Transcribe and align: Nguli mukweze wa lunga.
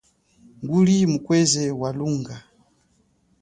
Nguli 0.61 0.97
mukweze 1.11 1.63
wa 1.81 1.89
lunga. 1.97 2.37